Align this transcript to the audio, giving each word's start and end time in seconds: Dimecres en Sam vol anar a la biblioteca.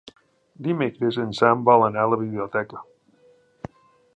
Dimecres 0.67 1.19
en 1.25 1.35
Sam 1.39 1.61
vol 1.67 1.85
anar 1.89 2.07
a 2.07 2.11
la 2.15 2.19
biblioteca. 2.23 2.83